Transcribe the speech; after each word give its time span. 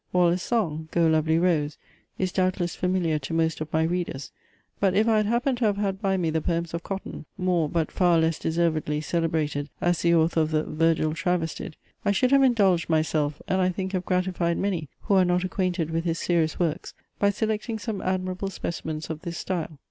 Waller's 0.11 0.41
song 0.41 0.87
GO, 0.89 1.05
LOVELY 1.05 1.37
ROSE, 1.37 1.77
is 2.17 2.31
doubtless 2.31 2.75
familiar 2.75 3.19
to 3.19 3.35
most 3.35 3.61
of 3.61 3.71
my 3.71 3.83
readers; 3.83 4.31
but 4.79 4.95
if 4.95 5.07
I 5.07 5.17
had 5.17 5.27
happened 5.27 5.59
to 5.59 5.65
have 5.65 5.77
had 5.77 6.01
by 6.01 6.17
me 6.17 6.31
the 6.31 6.41
Poems 6.41 6.73
of 6.73 6.81
Cotton, 6.81 7.25
more 7.37 7.69
but 7.69 7.91
far 7.91 8.17
less 8.17 8.39
deservedly 8.39 8.99
celebrated 9.01 9.69
as 9.79 10.01
the 10.01 10.15
author 10.15 10.39
of 10.41 10.49
the 10.49 10.63
VIRGIL 10.63 11.13
TRAVESTIED, 11.13 11.75
I 12.03 12.11
should 12.13 12.31
have 12.31 12.41
indulged 12.41 12.89
myself, 12.89 13.43
and 13.47 13.61
I 13.61 13.69
think 13.69 13.91
have 13.91 14.03
gratified 14.03 14.57
many, 14.57 14.89
who 15.01 15.13
are 15.13 15.23
not 15.23 15.43
acquainted 15.43 15.91
with 15.91 16.05
his 16.05 16.17
serious 16.17 16.57
works, 16.59 16.95
by 17.19 17.29
selecting 17.29 17.77
some 17.77 18.01
admirable 18.01 18.49
specimens 18.49 19.11
of 19.11 19.21
this 19.21 19.37
style. 19.37 19.77